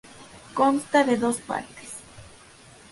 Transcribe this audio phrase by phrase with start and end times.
[0.59, 1.89] Consta de dos partes.